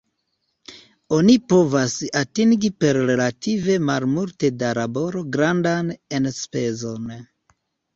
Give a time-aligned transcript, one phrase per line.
[1.17, 7.19] Oni povas atingi per relative malmulte da laboro grandan enspezon.